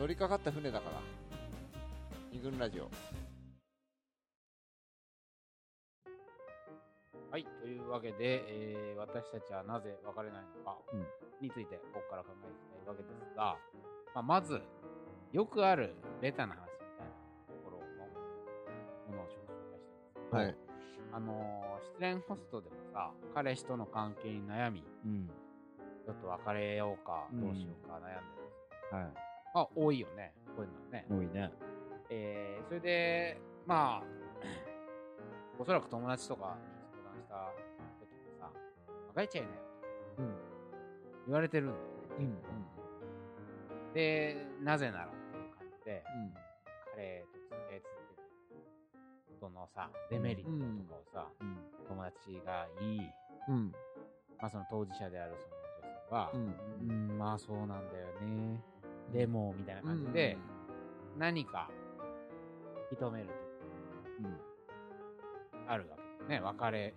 [0.00, 0.96] 乗りかかった船だから。
[2.32, 2.88] 二軍ラジオ。
[7.30, 11.00] はい、というわけで、えー私たちはなぜ別れないのかうん。
[11.42, 13.58] についてここから考えていきたいわけですが、
[14.14, 14.62] まあ、まず、
[15.32, 16.64] よくあるベタな話み
[16.96, 17.12] たいな
[17.46, 18.08] ところの
[19.12, 20.56] ものを紹介したいんですけど、はい。
[21.12, 25.28] あのー失恋ホストでもさ、彼氏との関係に悩み、うん。
[26.06, 28.52] ちょっと別れようか、うんどうしようか悩んでるんで
[28.88, 29.29] すはい。
[29.54, 31.06] あ、多いよね、こういうのはね。
[31.08, 31.52] 多いね。
[32.10, 34.02] えーそれで、まあ、
[35.58, 36.56] おそらく友達とか
[37.16, 38.50] に相談した時にさ、
[39.08, 39.54] 別れちゃいなよ
[40.18, 40.34] うん。
[41.26, 41.84] 言われてるんだよ
[42.18, 42.26] ね。
[43.88, 43.92] うん。
[43.92, 46.34] で、なぜならっていう感じで、うん。
[46.94, 51.56] 彼と付き合い続けてるそのさ、デメリットとかをさ、うん。
[51.88, 53.00] 友達がいい、
[53.48, 53.72] うん。
[54.38, 56.88] まあその当事者であるその女性は、うん。
[56.88, 58.49] うん、まあそうなんだよね。
[59.12, 60.36] でも、みたいな感じで、
[61.18, 61.68] 何か、
[62.90, 63.32] 引き止めると
[64.24, 64.36] うん。
[65.68, 66.46] あるわけだよね。
[66.58, 66.94] 別れ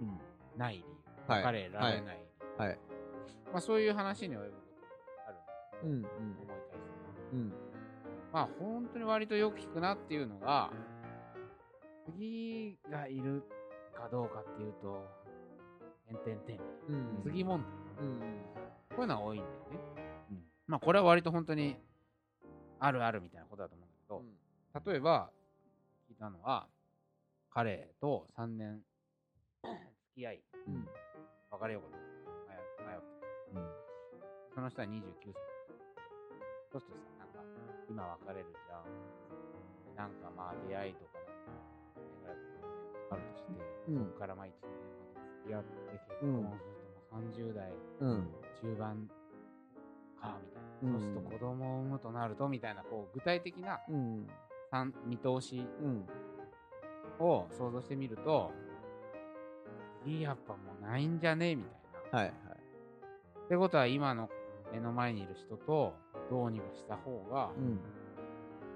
[0.00, 0.20] うん。
[0.58, 0.84] ない理由。
[1.26, 2.22] はい別れられない理
[2.58, 2.64] 由。
[2.66, 2.78] はい
[3.52, 5.98] まあそういう話に及ぶことがあるうん。
[5.98, 6.94] んだけど、思い返す
[7.30, 7.36] と。
[7.36, 7.52] うん。
[8.32, 10.70] まあ本当に割とよく聞くなっていうのが、
[12.06, 13.42] 次がいる
[13.94, 15.04] かどうかっていうと、
[16.24, 16.58] 点々点。
[16.88, 17.22] うん。
[17.24, 17.62] 次問
[17.98, 18.04] 題。
[18.06, 18.20] うん。
[18.90, 20.09] こういうのは多いんだよね。
[20.70, 21.76] うんまあこれは割と本当に
[22.78, 24.22] あるあるみたいなことだと思うんだ
[24.78, 25.30] けど、例えば
[26.08, 26.68] 聞いたのは、
[27.50, 28.80] 彼と3年
[30.14, 30.86] 付き合い、うん。
[31.50, 31.98] 別れようかと
[32.46, 33.06] 迷迷って、
[33.54, 33.66] うん。
[34.54, 35.02] その人は29
[35.34, 35.34] 歳。
[36.70, 37.42] そうするとさ、なんか、
[37.90, 38.86] 今別れるじゃん。
[39.96, 41.60] なんかまあ出会いとかなんか、
[41.98, 42.36] 年ぐらい
[43.10, 43.50] かかるとして、
[43.88, 48.30] うんそこからまあ1年まで付き合って結婚するともう30代うん。
[48.62, 49.10] 中盤
[50.20, 50.38] か。
[50.82, 54.26] うんそうすると子供を産むとなると、みたいな、こう、具体的なうん。
[54.70, 56.06] 三見通しうん。
[57.18, 58.50] を想像してみると、
[60.02, 61.72] 次やっぱもうないんじゃねみたい
[62.12, 62.18] な。
[62.18, 62.26] はい。
[62.28, 62.34] はい。
[63.44, 64.30] ってことは今の
[64.72, 65.92] 目の前にいる人と
[66.30, 67.80] どうにかした方が、うん。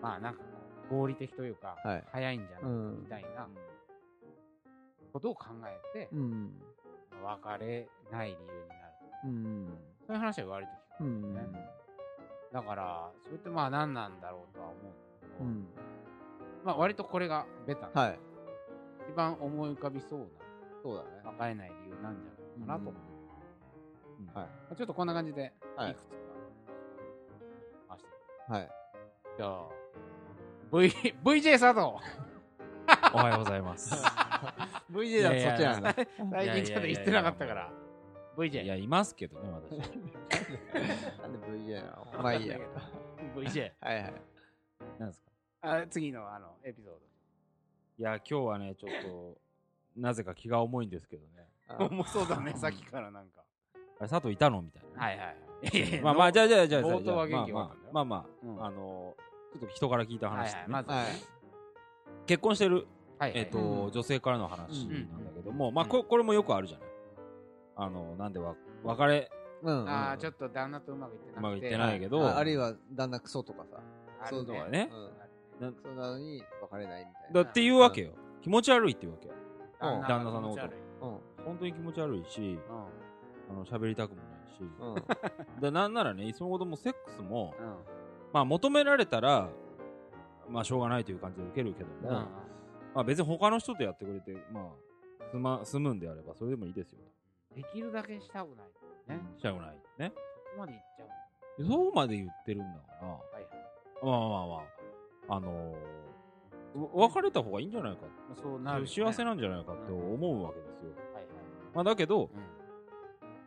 [0.03, 0.41] まあなんか
[0.91, 3.49] 合理的というか、はい早いんじゃないかうんみたいな
[5.13, 5.47] ことを考
[5.95, 6.53] えて、うん。
[7.23, 8.81] 別れない理由になる
[9.23, 9.29] と。
[9.29, 9.79] うん。
[10.07, 11.34] そういう話は割とうんん。
[11.34, 11.71] だよね。
[12.53, 15.66] だから、それってまあ何なんだろうとは思うんだけど、うん。
[16.65, 18.19] まあ割とこれがベタな、はい。
[19.10, 20.28] 一番思い浮かびそう
[20.82, 21.09] そうだね。
[21.25, 22.93] な別れない理由なんじゃないかなと思う。
[22.93, 22.97] う
[24.22, 26.15] んまあちょっとこんな感じで、はいいくつか
[28.49, 28.71] はい。
[29.37, 29.69] じゃあ、
[30.72, 30.93] V、
[31.25, 31.87] VJ 佐藤
[33.15, 33.94] おはようございます。
[34.93, 35.94] VJ だとそっちなんだ
[36.31, 37.84] 最近ちょっと言ってなかったから。
[38.37, 38.62] VJ。
[38.62, 39.78] いや、いますけどね、私。
[39.78, 42.22] なんで VJ なの？
[42.22, 42.59] まあいいや
[43.37, 43.72] VJ。
[43.81, 44.12] はいはい
[44.99, 45.31] なんですか？
[45.62, 46.94] あ次のあのエピソー
[48.00, 49.39] いや、今日はね、ちょっと、
[49.97, 51.49] なぜか気が重いんですけどね。
[51.78, 51.87] ド。
[51.87, 53.43] 重そうだね、さっきからなんか。
[54.00, 54.61] あれ、佐藤いたの？
[54.62, 55.03] みたいな。
[55.03, 55.37] はいはい。
[56.03, 58.27] まあまあ、じゃあじゃあじゃあ、じゃあ冒頭は元気まあまあま
[58.67, 59.17] あの、
[59.53, 60.91] ちょっと人から聞いた話まず
[62.27, 62.87] 結婚してる。
[63.21, 66.89] えっと、うん女性からの話うんなんだけども、まあ、ここれもよくあるじゃない。
[67.77, 68.55] あの、なんでわ
[68.85, 69.31] 別れ、
[69.62, 69.89] うん。
[69.89, 71.39] ああ、ちょっと旦那とうまくいってなくて。
[71.39, 73.81] うまくいってないけど、ああるいは旦那クソとかさ。
[74.29, 74.91] そういうのがね。
[75.61, 75.67] うん。
[75.67, 77.43] なそうなのに別れないみたいな。
[77.43, 78.12] だっていうわけよ。
[78.43, 79.35] 気持ち悪いっていうわけよ。
[79.81, 81.45] 旦那旦那さんのことうん。
[81.45, 82.61] 本当に気持ち悪いし、う
[83.51, 84.62] あの、喋りたくもないし。
[84.62, 85.61] うん。
[85.61, 87.62] でなんならね、いっそのこともセックスも、ん。
[87.62, 87.77] うん。
[88.33, 89.49] まあ求められたら、
[90.49, 92.15] まあしょうがないという感じで受けるけども、うん。
[92.95, 97.01] まあ別に他の人とやってくれて、まあ、すま、済むんであればそれでもいいですよ。
[97.55, 99.17] できるだけしたくない。
[99.17, 99.23] ね。
[99.39, 99.77] したくない。
[99.99, 100.13] ね。
[100.15, 101.63] そこまでいっちゃう。
[101.63, 103.45] でそうまで言ってるんだから、はいはい。
[104.03, 104.55] まあまあま
[105.29, 106.05] あ、あのー
[106.75, 108.03] わ別れた方がいいんじゃないか。
[108.29, 108.91] まあそうなるよね。
[108.91, 110.91] 幸せなんじゃないかって思うわけですよ。
[111.13, 111.35] はいはい。
[111.75, 112.41] まあだけど、うん。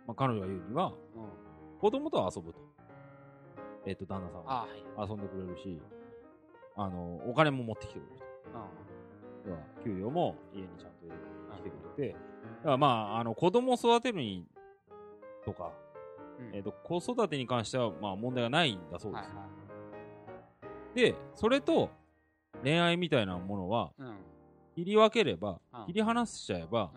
[0.07, 1.79] まあ彼女が言うには、うん。
[1.79, 2.59] 子供とは遊ぶと。
[3.85, 4.67] えっ、と、旦那さんは。
[4.97, 5.81] 遊んでくれるし、
[6.75, 8.27] あの、お金も持ってきてくれると。
[9.47, 11.11] 要は給料も家にちゃんと入
[11.63, 12.19] れてくれて、だか
[12.63, 14.45] らまあ、あの子供を育てるに
[15.45, 15.71] とか、
[16.39, 16.55] うん。
[16.55, 19.29] えー、と子育てに関してはまあ問題がないんだそうです。
[19.29, 19.47] はいは
[20.95, 21.89] で、それと
[22.63, 24.01] 恋愛みたいなものは、い。
[24.01, 24.15] うん。
[24.75, 26.91] 切り分ければうん、切り離しちゃえば、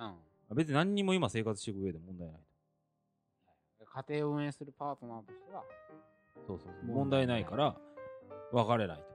[0.51, 0.57] うん。
[0.57, 2.41] 別に何にも今生活していく上で問題ない。
[3.93, 5.65] 家庭を運営するパートナーとしては、
[6.47, 7.77] そうそう問題ないから、
[8.53, 9.03] 別れないと。
[9.03, 9.11] はい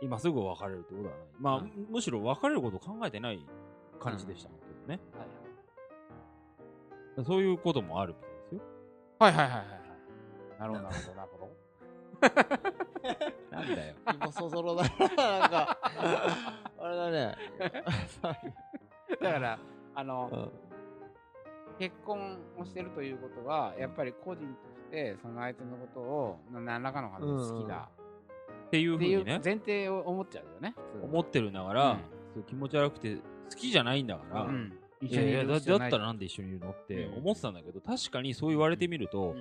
[0.00, 1.26] 今すぐ別れるってことはない。
[1.40, 3.44] まあ、むしろ別れることを考えてない
[3.98, 5.00] 感じでしたけどね。
[5.18, 5.37] はい
[7.24, 8.60] そういうこともあるみたいですよ。
[9.18, 10.60] はいはいはいはいはい。
[10.60, 11.48] なるほどなるほどなるほど。
[13.50, 13.94] なんだよ。
[14.06, 14.84] 気もそぞろだ
[15.16, 15.78] な、なんか。
[16.80, 17.36] あれだね。
[19.20, 19.58] だから、
[19.94, 20.68] あの、うん
[21.78, 27.88] 結婚をしてるということは、やっぱり個人として、その相手のことを、な何らかの形で好きだ。
[28.66, 30.74] っていうふっていううにね、前提を思っちゃうよね。
[31.02, 31.98] 思ってるんだから、うん
[32.34, 33.22] そう気持ち悪くて、好
[33.56, 34.78] きじゃないんだから、うん。
[35.00, 37.18] い一緒にいやいやだだったらなんで一緒にいるのってうん。
[37.18, 39.34] 思ってたんだけど、確かにそう言われてみると、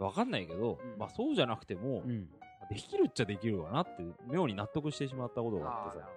[0.00, 0.04] うん。
[0.04, 0.98] わかんないけど、うん。
[0.98, 2.28] まあそうじゃなくても、うん。
[2.70, 6.08] できるっちゃできるわなって、妙に納得してしまったことがあってさ、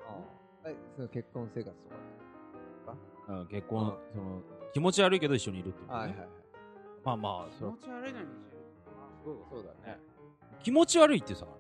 [0.65, 2.97] えその結婚生活とか？
[3.29, 3.87] うん結婚、うん。
[4.13, 4.41] その
[4.73, 6.27] 気持ち悪いけど一緒にいるっていうのね、はいはいはい。
[7.03, 8.25] まあまあ気持ち悪いのに
[9.23, 9.99] そうだね。
[10.63, 11.57] 気持ち悪いって言ってたか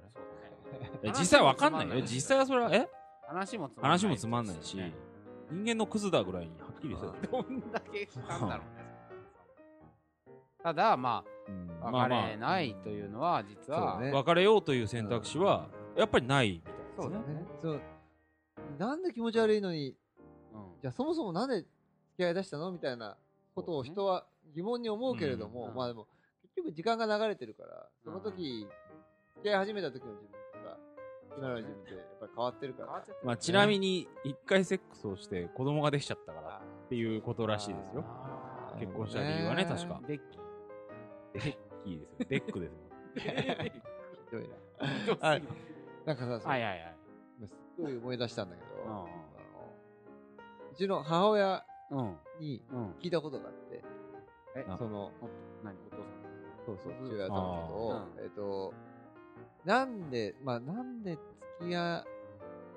[1.01, 1.17] らね。
[1.19, 2.01] 実際わかんないよ。
[2.01, 2.87] 実際はそれはえ？
[3.27, 3.69] 話も
[4.15, 4.77] つまんないし、
[5.51, 7.37] 人間のクズだぐらいにはっきりしてた。
[7.37, 8.83] よ どんだけしたんだろうね。
[10.63, 11.69] ただ、まうん。
[11.81, 14.11] あ、別れないというのは、実は、ね。
[14.11, 17.01] 別れようという選択肢はやっぱりないみたいですね。
[17.01, 17.45] そうだね。
[17.61, 17.81] そう。
[18.77, 19.89] なんで気持ち悪いのに、
[20.53, 20.81] うん。
[20.81, 21.69] じゃあそもそもなんで付
[22.17, 23.17] き合い出したのみたいな
[23.55, 25.75] ことを人は疑問に思うけれども、うん。
[25.75, 26.07] まあでも、
[26.41, 28.67] 結局時間が流れてるから、その時、
[29.35, 30.42] 付き合い始めた時の自分
[31.37, 33.05] 今の自分ってやっぱり変わってるから。
[33.23, 38.05] まあ、ちなみに一回セックスをして子供ができちゃったからっていうことらしいですよ。
[38.79, 40.01] 結婚した理由はねね確か。
[40.07, 40.39] デッキ。
[41.33, 41.43] デッ
[41.83, 42.25] キですよ。
[42.29, 42.79] デックですよ。
[44.25, 44.49] ひどい
[45.19, 45.27] な。
[45.27, 45.43] はい。
[46.05, 46.95] なんかさ、そうはいはいはい。
[47.39, 47.49] すっ
[47.79, 49.07] ごい思い出したんだけど、うんあの
[50.71, 52.17] うちの母親うん。
[52.39, 52.91] にうん。
[52.99, 53.83] 聞いたことがあって、
[54.55, 54.77] え、あ。
[54.77, 55.29] その、お
[55.63, 55.77] 何？
[55.87, 56.23] お父さん。
[56.65, 58.73] そうそう、父親だったんだけどあ、えっ、と、
[59.65, 61.17] なんで、まあ、なんで
[61.59, 62.03] 付き合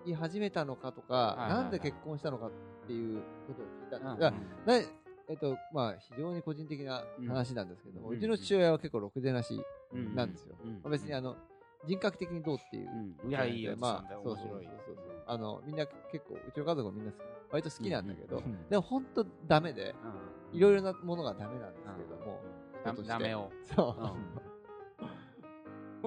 [0.06, 2.50] い始めたのかとか、いはいはいなんで結婚したのかっ
[2.87, 4.31] ていうことを聞いたんうんだ。
[4.31, 4.37] だ
[4.81, 4.87] な
[5.29, 9.61] えっ、と、まあ、非常に個人的な話なんですけども、ううんちの父親は結構ろくでなし
[9.93, 10.55] うんなんですよ。
[10.65, 11.37] うんまあ別にあの、
[11.85, 12.91] 人格的にどうっていう。
[13.25, 13.31] うん。
[13.31, 14.62] いや、いいよ、まあ、そそうそうそう。
[14.62, 14.97] そう
[15.27, 22.41] あの、みんな結構、うちの家族もみんな好き割と好きなんだけど、うんでも本当ダメで、うんいろいろなものがダメなんですけども、
[22.85, 23.50] ダ人としてダメを。
[23.75, 23.87] そう。
[23.89, 24.17] おこ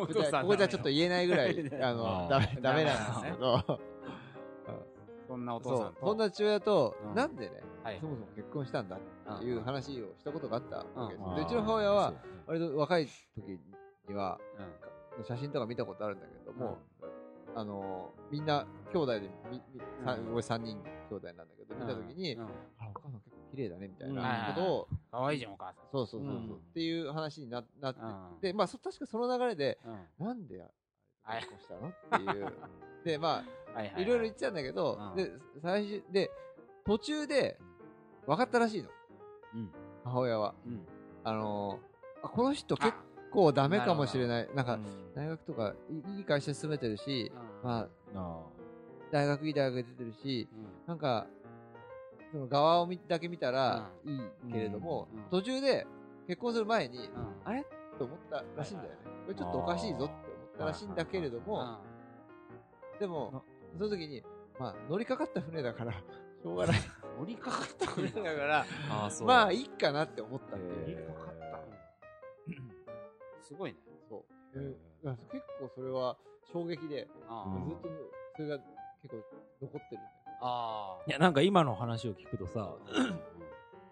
[0.08, 3.80] こここじゃちょっと言えないぐらい、 あの、ダメ、ダメなんですけど、
[5.30, 6.00] そんなお父さんと。
[6.08, 7.16] そんな父親とう、ん。
[7.16, 8.00] なんでね、はい。
[8.00, 12.14] そもそも結婚したんだっていう話をしたことがあったわけですうちの母親は、
[12.48, 13.06] 割と若い
[13.36, 13.60] 時
[14.08, 14.40] には、
[15.18, 15.24] うん。
[15.26, 16.80] 写真とか見たことあるんだけども、
[17.54, 19.30] あの、みんな兄弟で、
[20.04, 22.46] 俺3人兄弟なんだけど、見た時に、うん。
[22.80, 23.22] あ、お母さん
[23.60, 25.84] 綺麗だね、みたいうんなことを、可愛いじゃん、お母さん。
[25.92, 28.06] そうそうそうっていう話にななってう
[28.38, 29.78] んで、まあ、そ確かその流れで、
[30.20, 30.26] うん。
[30.26, 30.66] なんで
[31.28, 31.90] 結婚したの？
[31.90, 32.54] っていう。
[33.04, 36.32] で、まはいあ、はいろいろ言ってたんだけど、うんで、最終、で、
[36.86, 37.60] 途中で
[38.26, 38.90] 分かったらしいの。
[39.56, 39.72] うん。
[40.06, 40.56] 母親は。
[40.66, 40.86] うん。
[41.26, 41.80] あの
[42.22, 42.94] この人結
[43.32, 44.50] 構ダメかもしれない。
[44.56, 44.86] なんか、うん
[45.16, 48.44] 大学とかいいい会社勤めてるし、うんまあ、あ
[49.12, 51.28] 大学いい大学出てるし、うんなんか、
[52.32, 55.86] その側を見だけ見たらいいけれども、うんうん途中で
[56.28, 57.04] 結婚する前に、うん
[57.44, 57.66] あれ？
[57.98, 58.98] と思ったらしいんだよね。
[59.26, 61.80] これちょっとおかしいぞって思ったらしいんだけれども、
[63.00, 63.44] でも、
[63.78, 64.24] その時に、
[64.60, 65.92] まあ、乗りかかった船だから、
[66.42, 66.80] しょうがない。
[67.20, 68.60] 乗りかかった船船だから、
[68.92, 71.00] ああそうまあ、いいかなって思ったっていう。
[71.02, 71.60] 乗りかかった
[73.42, 73.80] すごいね。
[74.08, 74.64] そう。
[75.32, 77.18] 結構それは衝撃で、ずっ
[77.82, 77.90] と
[78.36, 78.60] それが
[79.02, 79.24] 結構
[79.62, 80.19] 残ってるんだよ。
[80.42, 82.72] あいやなんか今の話を聞くとさ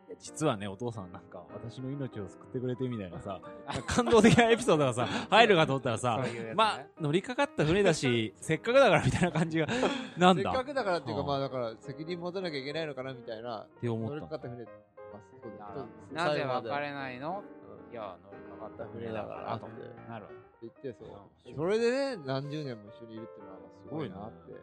[0.08, 3.42] いや実はねお父さんなんか私の命を救ってくれてみたいなさ
[3.86, 6.54] 感動的なエピソードがさ 入るかと思ったらさそういうやつね。
[6.56, 9.68] まあ乗りかかった船だし せっかくだからみたいな感じが
[10.18, 10.52] なんだ？
[10.52, 11.28] せっかくだからっていうか、はあ。
[11.28, 13.60] まあだから責任持たなきゃいけないのかなみたいな。
[13.62, 14.16] って思った。
[14.16, 17.44] 乗りかかった船、まあ、そうだなそうなぜ別れないの？
[17.92, 19.60] いや、乗りかかった船だから。
[19.60, 19.68] と。
[20.10, 20.40] なるほど。
[20.62, 21.10] 言ってそう。
[21.50, 24.54] うんそれでね、何十年も一緒にいるっていうのはすごいなって。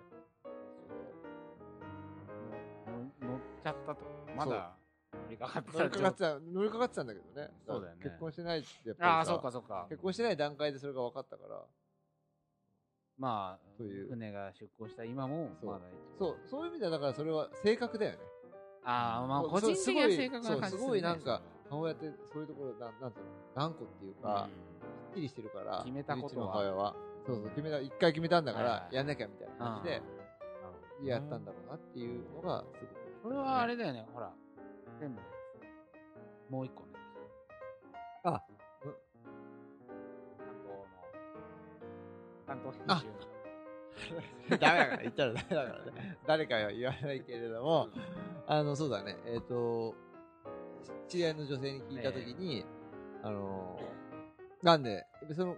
[3.34, 4.00] 乗乗っちゃったと。
[4.36, 4.76] まだ
[5.14, 7.50] 乗りかかって乗りかかってたた、乗りかかってたんだけどね。
[7.66, 8.02] そうだよね。
[8.02, 9.86] 結婚してないってやっぱりさああ、そうかそうか。
[9.88, 11.62] 結婚してない段階でそれが分かったから、
[13.18, 15.70] まあそういう、船が出港した今も、そう。
[15.70, 15.84] まだ
[16.18, 18.18] そう、そういう意味ではだからそれは性格だよね。
[18.84, 24.48] ああ、まあ個人的な性格な感じすごいなんか、母親ってそういうところ、なんなんていうの、頑固っていうか、
[25.10, 26.28] きっちりしてるから、決めたことは。
[26.28, 26.96] うちの母親は。
[27.26, 30.02] そうそう、決めた、一回決めたんだからやんなきゃみたいな感じで、
[31.04, 33.03] やったんだろうなっていうのが、すごく。
[33.24, 34.30] これはあれだよね、ほら、
[35.00, 35.20] 全部、
[36.50, 36.88] もう一個ね。
[38.22, 38.42] あ、担
[40.62, 40.84] 当の、
[42.46, 44.58] 担当編集の。
[44.60, 46.18] ダメだから、言ったらダメだからね。
[46.26, 47.88] 誰かは言わないけれども、
[48.46, 49.94] あの、そうだね、えっ、と、
[51.08, 52.66] 知り合いの女性に聞いたときに、
[53.22, 53.80] あの、
[54.62, 55.56] なんで、その、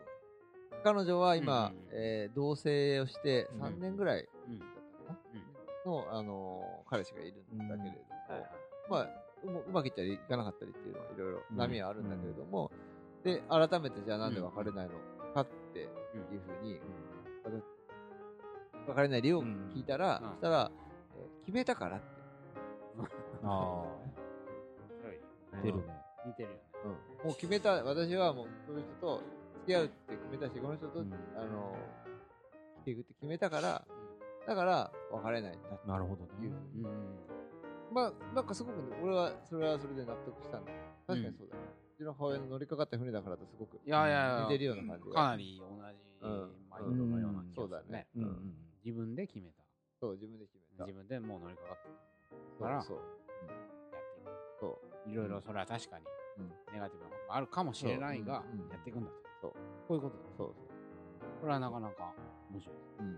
[0.84, 1.76] 彼女は今、うん。
[1.78, 3.62] うんえー同棲をしてうん。
[3.62, 4.28] 3年ぐらい
[5.86, 8.50] の、あのー彼氏がいるんだけれども、はいはい。
[8.88, 9.08] まあ、
[9.68, 11.56] うまくいったりいかなかったりっていうのはいろいろうん。
[11.56, 12.70] 波はあるんだけれども、
[13.24, 14.92] で、改めてじゃあなんで別れないの
[15.34, 15.88] かっていう
[16.60, 16.80] ふうに、
[18.86, 20.28] 別れない理由を聞いたら、うん。
[20.30, 20.86] そしたら、えー
[21.46, 22.06] 決めたからって。
[23.44, 25.84] ああ、出るね。
[26.26, 26.62] 似てるよね。
[27.24, 29.22] もう決めた、私はもうこの人と
[29.60, 31.12] 付き合うって決めたし、この人と、うん。
[31.36, 31.76] あの、
[32.78, 33.84] 生きていくって決めたから、
[34.46, 36.28] だから別れないんだってなるほどね。
[36.42, 37.94] うん。
[37.94, 40.72] まあ、なんかすごく、俺はそれはそれで納得したんだ。
[41.06, 41.62] 確かにそうだね。
[41.94, 45.14] うちの母親の乗りかかった船だからとすごくいやいやいや、似てるような感じが。
[45.14, 45.80] かなり同じ
[46.68, 48.06] マインドのような気がするそうだね。
[48.16, 48.54] うんうんうん
[48.86, 49.64] 自分で決めた。
[49.98, 50.84] そう、自分で決めた。
[50.84, 51.90] 自分でもう乗りかかった。
[52.30, 52.96] そうからそう。
[52.98, 53.46] やっ
[54.14, 54.30] ていく。
[54.60, 55.10] そう。
[55.10, 56.04] いろいろそれは確かに
[56.38, 59.16] うんネガティブなこともあるかもしれないがそううんうん、やっていくんだと。
[59.42, 59.52] そう。
[59.88, 60.22] こういうことだ。
[60.38, 60.54] そう
[61.40, 62.14] これはなかなか
[62.52, 62.76] 面白い。
[62.96, 63.06] そう。
[63.06, 63.16] うん。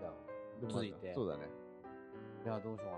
[0.00, 0.12] じゃあ、
[0.60, 1.42] 続いてそうだね。
[2.44, 2.96] じゃあどうしようか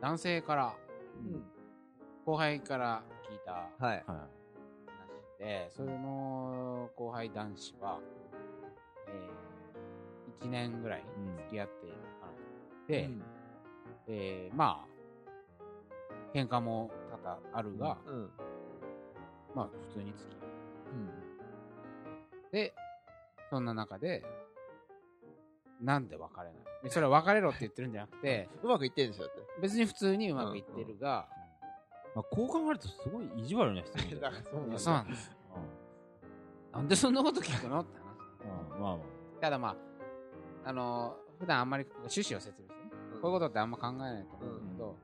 [0.00, 0.08] な。
[0.08, 0.74] 男性から、
[1.18, 1.44] うん。
[2.24, 3.52] 後輩から聞いた
[3.84, 3.96] はい。
[3.98, 4.40] は話
[5.38, 7.98] で、その後輩男子は、
[9.08, 11.04] えー、1年ぐらい
[11.38, 11.96] 付き合っている
[12.88, 13.22] 彼女で、うん
[14.08, 18.30] えー、まあ、喧嘩も多々あるが、うん。
[19.54, 20.50] まあ普通に付き合う。
[20.94, 22.50] うん。
[22.52, 22.74] で、
[23.48, 24.22] そんな中で、
[25.80, 29.42] なんで別れないでそれは別れろって言ってるんじゃなくて、うまくいってんでしょ、だって。
[29.60, 31.26] 別に普通にうまくいってるが、
[32.14, 32.16] い。
[32.16, 34.32] まあ、こう考えるとすごい意地悪な人みたいな。
[34.32, 35.36] そういやそうなんです。
[36.72, 37.80] なんでそんなこと聞くの？
[37.80, 38.74] って話。
[38.74, 38.80] うん。
[38.80, 39.02] まあま
[39.40, 39.68] ただま
[40.64, 42.90] あ、あのー普段あんまり趣旨を説明してね、
[43.22, 44.96] こういうことってあんま考えないと思うんだけど、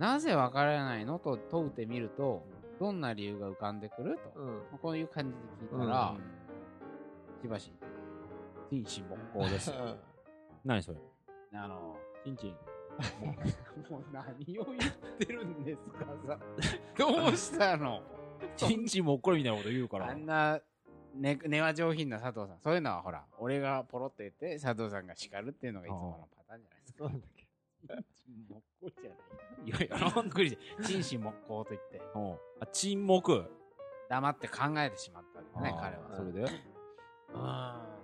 [0.00, 1.20] なぜ別れないの？
[1.20, 2.44] と問うてみると、
[2.80, 4.18] どんな理由が浮かんでくる？
[4.18, 5.38] と、こういう感じで
[5.72, 6.16] 聞いたら、
[7.40, 7.72] しばし、
[8.72, 9.70] 心神木工です。
[10.64, 10.98] 何それ？
[11.52, 12.50] あのチンチン。
[13.90, 16.38] もう何を言ってるんですかさ。
[16.96, 18.02] どうしたの？
[18.56, 20.08] チンチンもっこりみたいなこと言うから。
[20.08, 20.58] あんな、
[21.14, 22.60] ね、根は上品な佐藤さん。
[22.60, 26.98] そういうのはほら、俺がポロって言って佐藤さんが叱るっていうのがいつものパターンじゃないですか。
[27.00, 27.46] そうなんだっけ。
[28.48, 29.18] 木工じゃない。
[29.64, 33.50] いやいや、本当に、心身木工と言って、うんあ、沈黙。
[34.08, 36.16] 黙って考えてしまったんだよね、彼は。
[36.16, 36.40] それで？
[36.40, 38.01] うーん。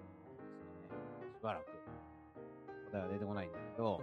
[2.90, 4.00] 答えが出てこないんだけど、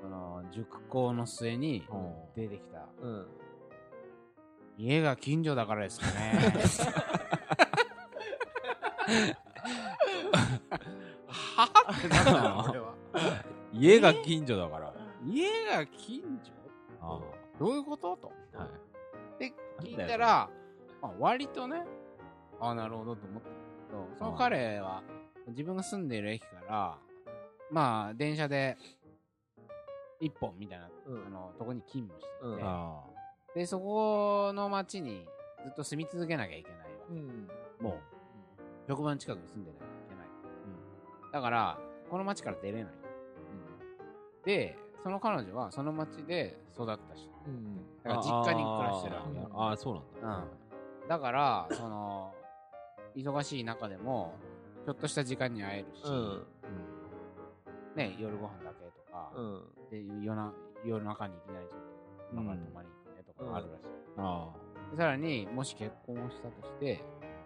[0.00, 3.26] その、熟考の末にうん出てきた、うん。
[4.78, 6.52] 家が近所だからですかね。
[11.28, 12.94] はぁってなったの、俺は。
[13.72, 14.92] 家が近所だから。
[15.24, 16.52] 家が近所？
[17.00, 17.20] あ
[17.58, 18.16] どういうこと？
[18.16, 18.32] と。
[18.54, 18.68] あは
[19.38, 19.40] い。
[19.40, 20.48] で、聞いたら、
[21.00, 21.84] まあ、割とね、
[22.60, 23.54] ああ、なるほどと思ったけ
[23.92, 25.02] ど、その彼は、
[25.48, 26.98] 自分が住んでいる駅から、
[27.70, 28.76] まあ、電車で、
[30.20, 33.04] 一本みたいな、うんあの、とこに勤務していて、うんあ
[33.54, 35.26] で、そこの町に
[35.64, 37.14] ずっと住み続けなきゃいけないわけ。
[37.14, 37.48] うん。
[37.80, 37.94] もう、
[38.86, 40.26] 職場の近くに住んでなきゃいけない。
[41.32, 41.78] だから、
[42.10, 42.92] この町から出れない。
[44.44, 47.30] で、その彼女はその町で育った人。
[47.46, 47.76] うん。
[48.04, 49.50] だから実家に暮らしてるわけよ。
[49.54, 50.44] ああ、そうなんだ。
[51.02, 51.08] うん。
[51.08, 52.34] だから、その、
[53.16, 54.34] 忙しい中でも、
[54.84, 56.46] ちょっとした時間に会えるし、うん。
[57.96, 59.64] ね、夜ご飯だけとか、うん。
[59.90, 60.52] で夜な
[60.84, 61.80] 夜中にいきなりちょっ
[62.28, 63.84] と、今から泊まりに行くねとかあるらしい。
[64.18, 64.54] あ
[64.92, 67.02] でさらに、もし結婚をしたとして、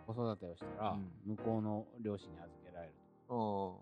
[0.07, 2.95] 子育てをしたら、うん向こうの両親に預けられる。
[3.29, 3.37] うん。
[3.37, 3.73] あ。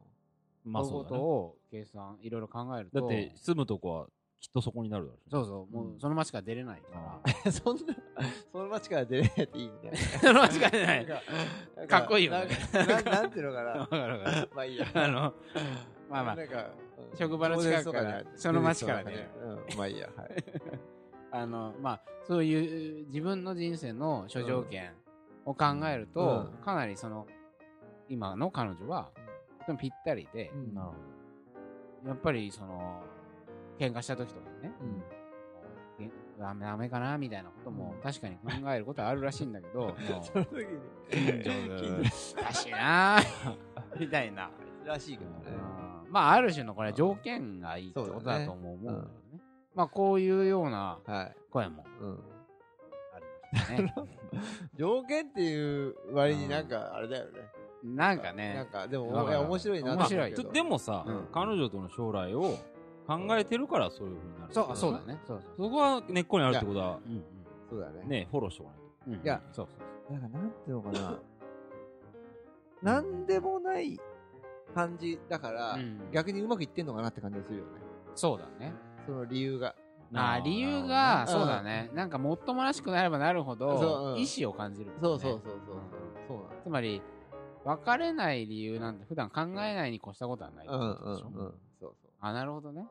[0.64, 1.08] まあそういうこと？
[1.08, 1.22] そうだね。
[1.24, 4.06] を計算、いろいろ考えると、だって、住むとこは
[4.40, 7.82] きっとそこになるだろうしそうそう、もうその町から出れないから、 そんな、
[8.52, 9.96] その街から出れないっていいみたいな。
[10.20, 11.06] その町から出ない。
[11.76, 13.70] なんかっこいいよねなんかななんていうのかな。
[13.80, 14.50] わかるわかる。
[14.54, 14.86] まあいいや。
[14.94, 15.20] あの、
[16.08, 19.78] まあまあな、んか、うん職場の近くからその街からねうん。
[19.78, 20.08] まあいいや。
[20.16, 20.44] はい。
[21.30, 24.92] あの、まあ、そういう自分の人生の諸条件
[25.44, 27.26] を考えると、うんかなりその、
[28.08, 29.10] 今の彼女は、
[29.60, 30.94] とてもぴったりで、うんなるほ
[32.08, 33.02] やっぱりその、
[33.78, 35.02] 喧嘩した時とかにね、うん。
[36.38, 41.42] ダメダメかなみたいなこともうん確かに考えることはあるらしいんだけど、 その時に。
[41.42, 43.18] 近所だしな
[43.98, 44.50] みたいな。
[44.84, 45.36] らしいけどね。
[46.06, 49.10] うんまあ、ある種のこれ条件がいいってことだと思う思うん。
[49.74, 51.36] まあ、こういうようなはい。
[51.50, 52.18] 声もうん。
[53.14, 53.94] ありましたね。
[54.74, 57.40] 条件っていう割になんかあれだよね。
[57.84, 62.58] なんかなんね、か、でも、面白いな面白いでもさうん、彼女との将来を
[63.08, 64.52] 考えてるからそういうふうになる。
[64.52, 65.18] そう、そうだね。
[65.26, 67.24] そうそうそこは根っこにあるってことは、うんうん。
[67.70, 68.04] そうだね。
[68.06, 68.84] ね、フォローしとかないと。
[69.06, 69.76] うんいや、そうそ
[70.10, 71.18] うなんか、なんていうのかな。
[72.82, 73.98] なんでもない
[74.74, 77.70] 感じだから、うん逆にうまくいってんのかなって感じがするよね。
[78.14, 78.74] そうだね。
[79.06, 79.74] その理由が。
[80.14, 81.90] あー理由が、そうだね。
[81.94, 84.90] なんかもっともらしくなればなるほそうど、うん意志を感じる。
[85.02, 85.76] そうそうそうそうそう。
[86.28, 87.02] そうなんつまり、
[87.64, 91.28] 別れない理由なんて普段考えないに越したことはないってうんことでしょ。
[91.28, 91.54] うんうん。
[91.80, 92.86] そうあ、なるほどね。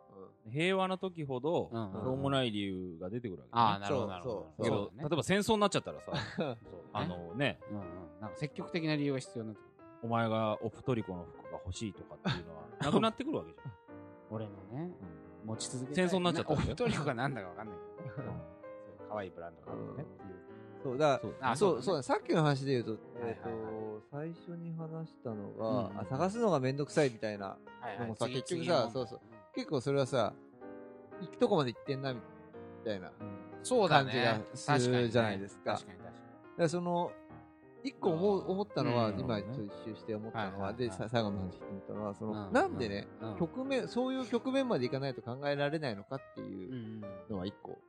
[0.51, 3.49] 平和な時ほど、うんしょうもない理由が出てくるわけ、ね。
[3.51, 4.53] ああ、なるほど、そうなるほど。
[4.63, 5.09] けど、そうだね。
[5.09, 6.11] 例えば戦争になっちゃったらさ、
[6.93, 7.83] あのね、うんうん。
[8.21, 9.85] なんか積極的な理由が必要になってくる。
[10.03, 13.71] お前がオプトリコの服が欲しいとかっていうのは、なくなってくるわけじゃん。
[14.29, 14.91] 俺のね、
[15.45, 17.77] 持ち続け戦争になっちゃったオフトリコがなんだかわかんない
[18.15, 18.57] けど。
[19.09, 20.03] 可愛いブランドがあってね。
[20.03, 20.47] っていう。
[20.83, 23.63] そう、だそうあそう、だねそうだ、さっきの話で言うと、えっはいはい。
[23.63, 29.19] はいと、最初に話したのうん探すのがめんどくさいみたいな、はいでもさ次結局次のさそうそう
[29.57, 30.33] 結構それはさ、
[31.19, 32.19] 行くとこまで行ってんな、み
[32.85, 33.11] たいな。
[33.63, 33.89] そう。
[33.89, 35.73] 感じがするじゃないですか。
[35.73, 36.61] 確かに確かに。
[36.61, 37.11] らその、
[37.83, 39.19] 一個思う思ったのは、うん。
[39.19, 40.75] 今ちょっと一周して思ったのは、はいはいはい。
[40.75, 42.53] で、さ最後の話聞いてみたのは、その、うん。
[42.53, 43.35] なんでね、うん。
[43.39, 47.79] 局面、そういう局面までいかないと考えられないのかっていううんのは一個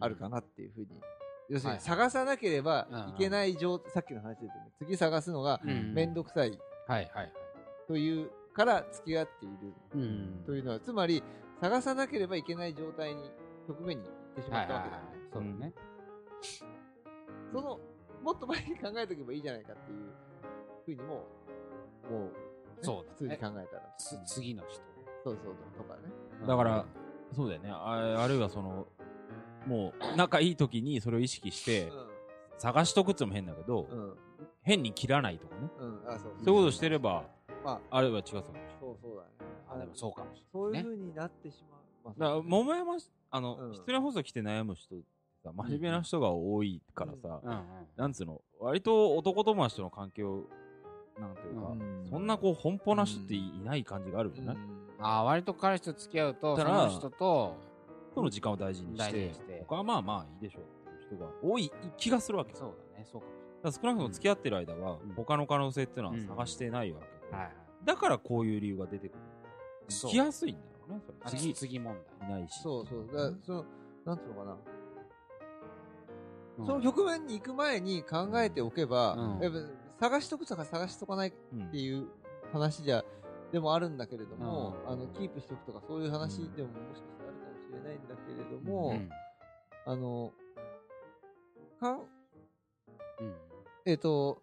[0.00, 1.00] あるかなっていうふうに。
[1.48, 6.12] 要するはいに、探さなければうんいけない状態、さっきの話で言うとね、次探すのがうんめん。
[6.12, 7.32] どくさいはいはいはい。
[7.86, 11.22] というから付き合っているうんというのは、つまり、
[11.60, 13.30] 探さなければいけない状態に、
[13.66, 15.14] 局面に行ってしまったわけだよね。
[15.32, 15.72] そね。
[17.52, 17.80] その、
[18.22, 21.24] もっと前に考えておけばいいじゃないかっていうふうにも、も
[22.10, 22.30] う、ね
[22.80, 23.94] そう普通に考えたら。
[23.98, 24.80] つ次の人。
[25.24, 26.02] そうそう、とかね。
[26.46, 26.86] だから、
[27.34, 27.70] そうだよね。
[27.70, 28.86] ああるいはその、
[29.66, 31.92] もう、仲いい時にそれを意識して、
[32.58, 33.98] 探しとくってのも変だけど、うん。
[33.98, 34.16] うん。
[34.62, 35.70] 変に切らないとかね。
[35.78, 36.02] うん。
[36.06, 36.32] あ、そう。
[36.44, 37.24] そういうことしてれば、
[37.64, 38.70] まあるいは違ったかもしれない。
[38.80, 39.28] そうそうだね。
[39.68, 40.90] あ、でもそうかもしそうれないね。
[40.90, 41.80] いうふうになってしまう。
[42.04, 44.96] まあだから、桃山し、あの、うん失恋放送来て悩む人
[45.42, 47.62] さ、真面目な人が多いからさ、うんうん。
[47.96, 50.42] なんつうの、割と男友達との関係を、
[51.18, 54.56] なんていうか、うんそんなこう、奔放な人っていない感じがあるよね。
[55.00, 57.56] ああ、割と彼氏と付き合うと、その人と、
[58.14, 63.32] その時間を大事にしてにして他はまあまあいいでしょうっていう人が多い気がするわけよそうだね、そうかも
[63.64, 67.06] だから少なくとも付き合ってる間はうん他の可能性っていうのはうん探してないわけ。
[67.30, 67.52] はいはい。
[67.84, 69.18] だからこういう理由が出てくる。
[69.88, 70.10] そう。
[70.10, 71.18] 来やすいんだろうねそれ。
[71.22, 71.54] あ次。
[71.54, 72.28] 次問題。
[72.28, 72.60] いないし。
[72.60, 73.06] そうそう。
[73.06, 73.64] だからその、
[74.04, 74.56] なんつうのかな。
[76.58, 76.66] うん。
[76.66, 79.42] その局面に行く前に考えておけば、うん。
[79.42, 79.58] やっぱ
[80.00, 81.70] 探しとくとか探しとかないっうん。
[81.70, 82.08] ていう
[82.52, 83.04] 話じゃ、
[83.52, 84.92] でもあるんだけれども、うん。
[84.92, 89.10] あの、キープしておくとかそういう話でももしかしたらあるかもしれないんだけれども、うん。
[89.86, 90.32] あの、
[91.80, 93.34] かん、うん。
[93.84, 94.42] えっ、と、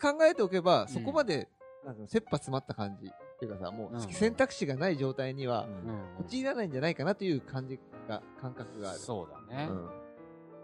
[0.00, 1.48] 考えておけば、そこまで、
[1.86, 3.06] なんていうの切羽詰まった感じ。
[3.06, 5.66] っていうかさ、もう選択肢がない状態には、
[6.18, 8.98] うん陥らないんじゃないかなという感じが、感覚がある。
[8.98, 9.68] そうだね。
[9.70, 9.86] うん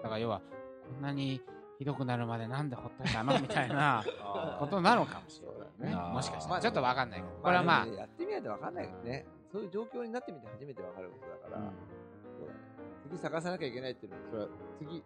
[0.03, 1.41] だから要は、こんなに
[1.79, 4.03] ひどくなるまでなんでほっといたのみたいな
[4.59, 5.49] ことなのかもしれ
[5.87, 6.13] ないね。
[6.13, 6.63] もしかしたまあら。
[6.63, 7.33] ちょっとわかんないけど。
[7.41, 9.27] これはまあやってみないとわかんないけどね。
[9.53, 12.59] そういう状況になってみて初めてわかることだから、そうだね
[13.03, 15.05] 次探さなきゃいけないっていうのは、それは次、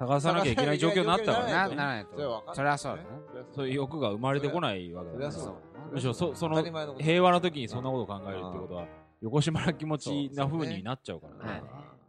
[0.00, 1.76] 探さなきゃいけない状況になったかならね。
[1.76, 2.78] ならないとそれはわかんない。
[2.78, 3.08] そうだね。
[3.54, 5.52] そういう欲が生まれてこないわけだから。
[5.92, 6.62] むしろそその
[6.98, 8.86] 平和な時にそんなことを考えるってことは
[9.20, 11.52] 横島な気持ちな風になっちゃうからね。
[11.52, 11.62] はい。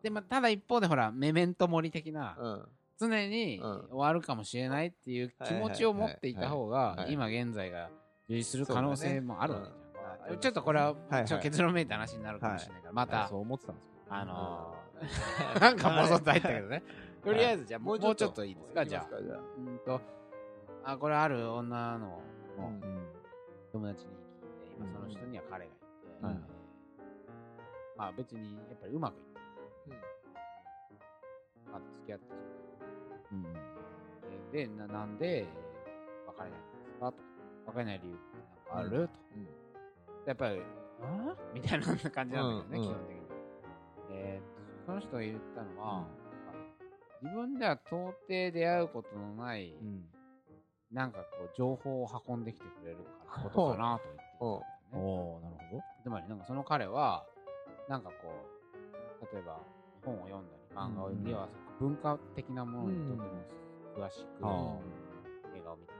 [0.03, 2.65] でも、ただ一方でほら、メメントモリ的な、うん。
[2.97, 7.89] 常にうん終わるかもしれないっていう気持ちを持っていた方が、今現在が
[8.29, 10.39] 充実する可能性もあるわけじゃん。
[10.39, 14.15] ちょっとこれは、はいちょっと結論めいた話になるかもしれないから、またそ、う思ってたんですけど。
[14.15, 16.83] あのー、なんかボソッと入ったけどね。
[17.23, 18.43] とりあえず、じゃあ、もうちょっと。
[18.45, 19.15] いいですか、じゃあ。
[19.57, 20.01] うんと、
[20.83, 22.21] あ、これある女の
[23.71, 25.81] 友達に聞いて、今その人には彼がいて、
[27.97, 29.21] まあ別にやっぱりうまくいっ
[29.85, 29.97] てる、
[31.71, 32.25] まあ付き合って
[33.31, 35.45] うで、でななんで
[36.27, 37.11] 別れないんですか？
[37.11, 37.17] と。
[37.67, 38.23] 別れない理由って
[38.73, 40.29] なんかある、と。
[40.29, 40.61] やっぱり、
[41.03, 41.35] あ？
[41.53, 43.21] みたいな感じなんだけどね、うん基本的に。
[44.13, 46.07] えー、その人が言ったのは、
[47.21, 50.05] 自分では到底出会うことのない、うん。
[50.91, 52.97] なんかこう、情報を運んできてくれる
[53.29, 54.65] からことかなと言っていたんだよね。
[54.93, 55.83] おーなるほど。
[56.03, 57.25] つまりなんかその彼は、
[57.87, 58.15] なんかこ
[59.21, 59.59] う、例えば
[60.03, 61.47] 本を読んだり、漫画を読んだり、うん
[61.81, 63.23] 文化的なものにとても
[63.97, 64.77] 詳しく、あ
[65.55, 65.93] 映画を見た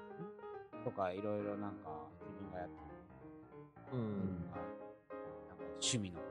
[0.78, 2.76] りとか、いろいろなんか自分がやって
[3.92, 6.26] る、うん自分がなんか趣味のこ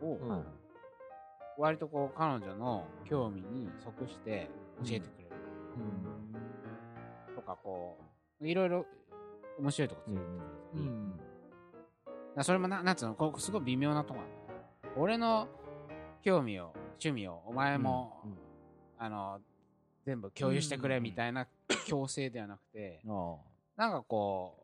[0.00, 0.44] とを、うん
[1.58, 4.50] 割とこう彼女の興味に即して
[4.84, 5.30] 教えてくれる。
[7.34, 7.98] とかこ
[8.40, 8.86] う、いろいろ
[9.58, 11.20] 面白いとこ連れてくれたり、うん
[12.42, 14.92] それもな、なんつうの、こうすごい微妙なとこなんだよ。
[14.96, 15.46] 俺の
[16.22, 18.36] 興味を、趣味を、お前も、うんうん
[18.98, 19.40] あの、
[20.04, 21.46] 全部共有してくれみたいな
[21.86, 23.36] 強制ではなくて、あ
[23.76, 24.56] なんかこ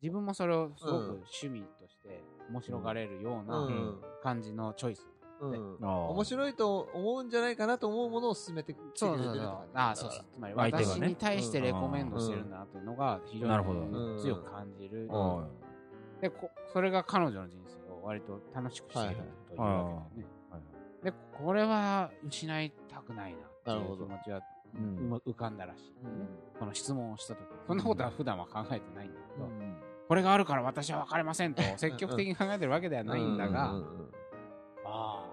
[0.00, 0.94] 自分もそれをすごく
[1.42, 4.00] 趣味として面白がれるよううなん。
[4.22, 5.06] 感じのチョイス。
[5.40, 5.76] うん。
[5.80, 9.78] 面白いと思うんじゃないかなと思うものを進めてきてくそうそうそうれてるって感じ。
[9.78, 10.24] ああ、そうそう。
[10.34, 15.08] つまり私に対してレコメンドしてるんだなっていうのが非常になるほどうん強く感じる。
[15.10, 15.46] あ
[16.20, 20.26] でこ、それが彼女の人生を割と楽しくしているというわけだよね。
[20.50, 21.04] はい。
[21.04, 24.42] で、これは失いたくないなっていう気持ちは
[25.26, 26.28] 浮かんだらしい、うん。
[26.58, 29.76] この質問をした時そんなことは普段は考えてないんだけど、うん。
[30.08, 33.78] これがあるから私は別れませんと積極的に考えてるわけではないんだが、うん。
[33.78, 33.82] うん。
[33.82, 34.10] うん。
[34.86, 35.27] ああ、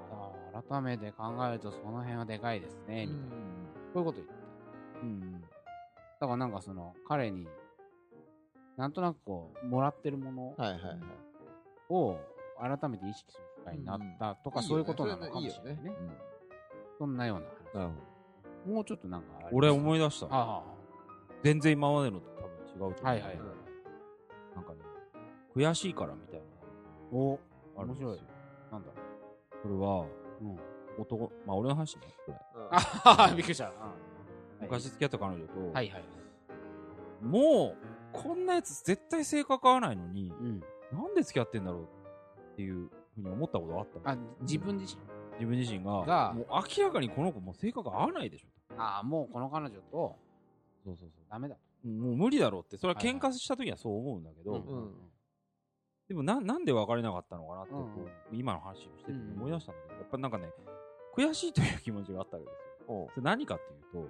[0.69, 3.23] 改めて考えるとその辺はでかいですね、みたいな。
[3.93, 4.33] こういうこと言って。
[5.01, 5.41] うん
[6.17, 7.45] だからなんかその、彼に、
[8.77, 10.99] なんとなくこう、もらってるものはいはいはい。
[11.89, 12.17] を
[12.57, 15.91] 改めて意識する機会になったとか、うんそういうことなのかもしれないね。
[16.97, 17.83] そんなような話。
[17.83, 17.99] なる
[18.65, 20.27] ほもうちょっとなんか俺思い出した。
[20.31, 20.63] あ
[21.43, 23.05] 全然今までのと多分違うと思う。
[23.05, 23.37] はいはいはい
[24.55, 24.79] なんかね、
[25.53, 26.65] 悔しいからみたいなあ、
[27.11, 27.39] お
[27.75, 28.19] 面ですよ白い。
[28.71, 28.87] なんだ？
[28.87, 28.93] ろ
[29.61, 30.05] これは、
[30.41, 30.43] う。
[30.45, 30.59] うん。
[30.97, 32.33] 男、まあ俺の話ね、これ。
[32.33, 32.67] ど。
[32.71, 33.65] あははびっくりした。
[33.65, 33.71] うん
[34.61, 36.03] 昔付き合った彼女と、はいはい。
[37.21, 40.63] もう、こんなやつ絶対性格合わないのに、うん。
[40.93, 41.81] なんで付き合ってんだろう
[42.53, 44.17] っていうふうに思ったことがあったの？
[44.17, 45.01] あ、自分自身？
[45.33, 46.45] 自分自身が、がもう
[46.77, 48.47] 明らかにこの子もう性格合わないでしょ。
[48.77, 50.17] ああ、もうこの彼女と
[50.85, 51.57] そうそうそダメだ。
[51.83, 54.89] もう無理だろうって、それは喧嘩した時はそう思うんだけど、ん
[56.07, 60.49] でもな、なんで別れなかったのかなって、こうんう今の話をしててうん思い出したんだけど、やっぱなんかね、
[61.17, 63.09] 悔しいという気持ちがあったわけですよ。
[63.13, 64.09] それ何かっていうと、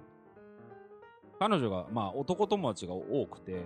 [1.38, 3.62] 彼女が、まあ男友達が多くて、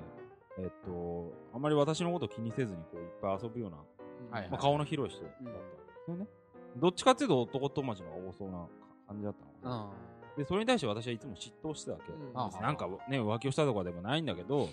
[0.59, 3.85] えっと、あまり私のこと気にせずにこういっぱい遊ぶような、は
[4.39, 5.53] いはいまあ、顔の広い人だったんで
[6.05, 6.27] すよね。
[6.77, 8.67] どっちかっていうと男友達の方が多そうな
[9.09, 9.91] 感じだったのかな。
[10.35, 10.37] うん。
[10.37, 12.13] で、それに対して私はいつも嫉妬してたわけ。
[12.13, 12.17] う
[12.59, 14.69] んなんかね、浮気をしたとかでもないんだけど、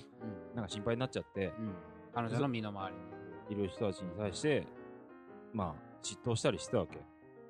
[0.55, 1.73] なんか心配になっちゃって、うん。
[2.13, 3.17] 彼女の身の回りに。
[3.49, 4.67] いる人たちに対して、
[5.53, 6.97] まあ、嫉妬したりしてたわけ。